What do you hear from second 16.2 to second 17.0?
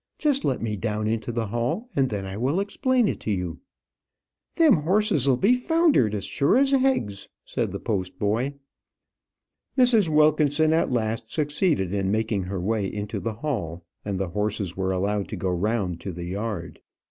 yard.